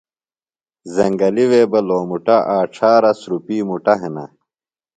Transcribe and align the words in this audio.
زنگلیۡ 0.95 1.49
وے 1.51 1.61
بہ 1.71 1.79
لومُٹہ 1.87 2.37
آچھارہ 2.57 3.11
سُرُپی 3.19 3.57
مُٹہ 3.67 3.93
ہِنہ۔ 3.99 4.25